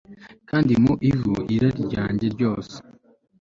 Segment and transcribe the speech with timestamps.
[0.49, 2.75] kandi mu ivu irari ryanjye ryose